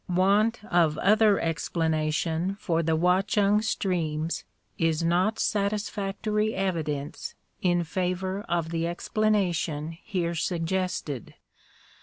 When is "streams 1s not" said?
3.63-5.37